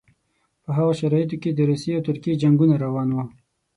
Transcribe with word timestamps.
په 0.63 0.69
هغو 0.77 0.93
شرایطو 0.99 1.35
کې 1.41 1.49
د 1.53 1.59
روسیې 1.69 1.93
او 1.97 2.05
ترکیې 2.07 2.39
جنګونه 2.43 2.75
روان 2.85 3.07
وو. 3.11 3.23